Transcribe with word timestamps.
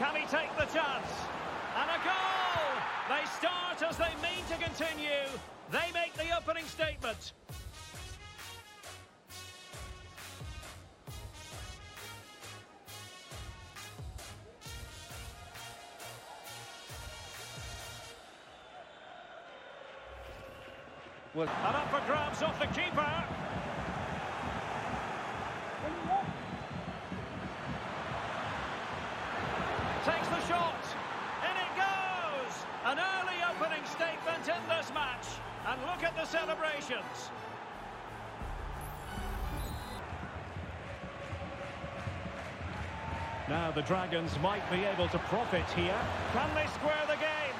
Can 0.00 0.16
he 0.16 0.22
take 0.28 0.48
the 0.56 0.64
chance? 0.64 1.12
And 1.76 1.90
a 1.90 1.98
goal! 2.02 2.80
They 3.10 3.26
start 3.36 3.82
as 3.82 3.98
they 3.98 4.08
mean 4.22 4.42
to 4.48 4.56
continue. 4.56 5.28
They 5.70 5.92
make 5.92 6.14
the 6.14 6.34
opening 6.34 6.64
statement. 6.64 7.34
Well, 21.34 21.46
and 21.46 21.76
up 21.76 21.90
for 21.90 22.06
grabs 22.06 22.42
off 22.42 22.58
the 22.58 22.66
keeper. 22.68 23.24
Takes 30.04 30.28
the 30.28 30.40
shot. 30.48 30.80
In 31.44 31.56
it 31.60 31.72
goes. 31.76 32.54
An 32.86 32.98
early 32.98 33.36
opening 33.44 33.84
statement 33.84 34.48
in 34.48 34.62
this 34.66 34.90
match. 34.94 35.26
And 35.70 35.80
look 35.82 36.02
at 36.02 36.16
the 36.16 36.24
celebrations. 36.24 37.30
Now 43.48 43.70
the 43.70 43.82
Dragons 43.82 44.36
might 44.42 44.68
be 44.68 44.84
able 44.84 45.06
to 45.08 45.18
profit 45.30 45.68
here. 45.76 45.94
Can 46.32 46.52
they 46.56 46.66
square 46.74 47.04
the 47.06 47.14
game? 47.14 47.56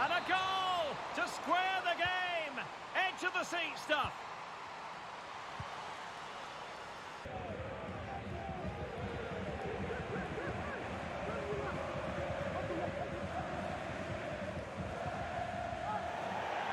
And 0.00 0.12
a 0.12 0.22
goal 0.28 0.94
to 1.16 1.28
square 1.28 1.82
the 1.82 1.98
game. 1.98 2.64
Edge 2.94 3.24
of 3.26 3.32
the 3.32 3.42
seat 3.42 3.76
stuff. 3.76 4.12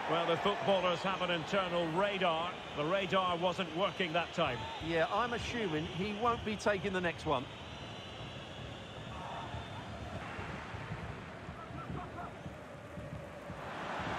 Well, 0.09 0.27
the 0.27 0.37
footballers 0.37 0.99
have 0.99 1.23
an 1.23 1.31
internal 1.31 1.87
radar. 1.93 2.51
The 2.77 2.85
radar 2.85 3.37
wasn't 3.37 3.75
working 3.75 4.13
that 4.13 4.31
time. 4.33 4.59
Yeah, 4.85 5.07
I'm 5.11 5.33
assuming 5.33 5.85
he 5.85 6.13
won't 6.21 6.45
be 6.45 6.55
taking 6.55 6.93
the 6.93 7.01
next 7.01 7.25
one. 7.25 7.43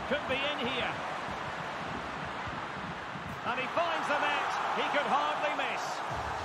Could 0.08 0.28
be 0.28 0.34
in 0.34 0.66
here. 0.66 0.92
And 3.46 3.60
he 3.60 3.66
finds 3.68 4.08
the 4.08 4.18
net. 4.18 4.52
He 4.74 4.82
could 4.90 5.06
hardly 5.06 5.54
miss. 5.56 6.35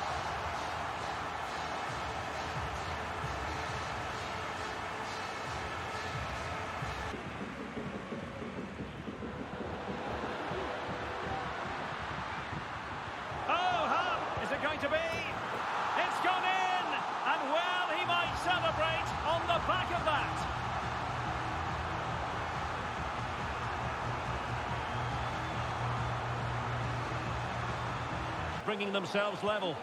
Bringing 28.66 28.94
themselves 28.94 29.44
level. 29.44 29.76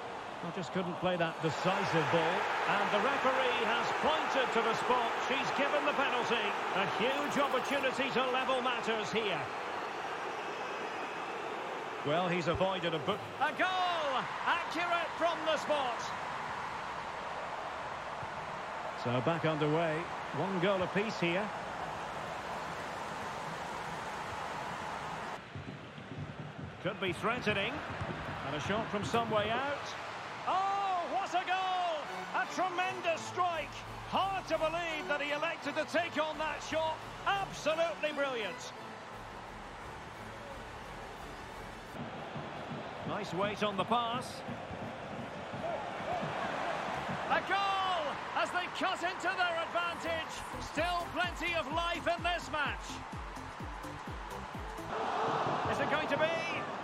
Well, 0.43 0.53
just 0.55 0.73
couldn't 0.73 0.95
play 1.01 1.17
that 1.17 1.35
decisive 1.43 2.07
ball. 2.13 2.37
And 2.71 2.87
the 2.95 3.03
referee 3.03 3.61
has 3.67 3.87
pointed 4.07 4.47
to 4.55 4.61
the 4.63 4.75
spot. 4.79 5.11
She's 5.27 5.51
given 5.59 5.83
the 5.85 5.93
penalty. 5.99 6.47
A 6.79 6.87
huge 7.03 7.39
opportunity 7.43 8.11
to 8.15 8.23
level 8.31 8.63
matters 8.63 9.11
here. 9.13 9.41
Well, 12.07 12.29
he's 12.29 12.47
avoided 12.47 12.95
a 12.95 13.01
book. 13.01 13.19
A 13.41 13.51
goal! 13.59 14.23
Accurate 14.47 15.11
from 15.19 15.37
the 15.45 15.57
spot. 15.57 16.01
So 19.03 19.21
back 19.23 19.45
underway. 19.45 19.97
One 20.37 20.61
goal 20.61 20.83
apiece 20.83 21.19
here. 21.19 21.49
Could 26.85 27.01
be 27.01 27.13
threatening. 27.13 27.73
And 28.49 28.57
a 28.57 28.61
shot 28.61 28.89
from 28.89 29.05
some 29.05 29.31
way 29.31 29.51
out. 29.51 29.93
Oh, 30.47 31.05
what 31.13 31.29
a 31.35 31.45
goal! 31.45 32.01
A 32.35 32.47
tremendous 32.55 33.21
strike. 33.27 33.69
Hard 34.09 34.49
to 34.49 34.57
believe 34.57 35.07
that 35.07 35.21
he 35.21 35.33
elected 35.33 35.77
to 35.77 35.85
take 35.85 36.17
on 36.17 36.39
that 36.39 36.65
shot. 36.71 36.97
Absolutely 37.27 38.11
brilliant. 38.17 38.73
Nice 43.07 43.35
weight 43.35 43.63
on 43.63 43.77
the 43.77 43.85
pass. 43.85 44.41
A 47.29 47.41
goal 47.53 48.15
as 48.35 48.49
they 48.53 48.65
cut 48.81 49.03
into 49.03 49.29
their 49.37 49.61
advantage. 49.61 50.33
Still 50.73 51.07
plenty 51.13 51.55
of 51.55 51.71
life 51.75 52.09
in 52.09 52.23
this 52.23 52.51
match. 52.51 52.89
Is 55.71 55.81
it 55.81 55.91
going 55.91 56.09
to 56.09 56.17
be? 56.17 56.78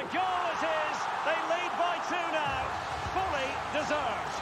A 0.00 0.02
goal 0.04 0.44
it 0.48 0.64
is. 0.64 0.98
They 1.26 1.38
lead 1.52 1.72
by 1.76 2.00
two 2.08 2.26
now. 2.32 2.64
Fully 3.12 3.50
deserved. 3.74 4.34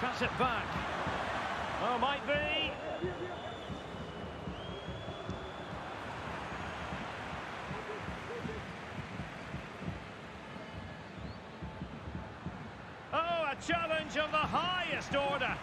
Cuts 0.00 0.20
it 0.20 0.38
back. 0.38 0.66
Oh, 1.82 1.98
might 1.98 2.26
be. 2.26 2.72
Oh, 13.14 13.16
a 13.16 13.56
challenge 13.66 14.18
of 14.18 14.30
the 14.30 14.36
highest 14.36 15.14
order. 15.16 15.56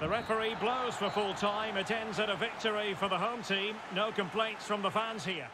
The 0.00 0.08
referee 0.08 0.54
blows 0.60 0.94
for 0.94 1.10
full 1.10 1.34
time. 1.34 1.76
It 1.76 1.90
ends 1.90 2.20
at 2.20 2.30
a 2.30 2.36
victory 2.36 2.94
for 2.94 3.08
the 3.08 3.18
home 3.18 3.42
team. 3.42 3.74
No 3.96 4.12
complaints 4.12 4.64
from 4.64 4.80
the 4.80 4.90
fans 4.90 5.24
here. 5.24 5.48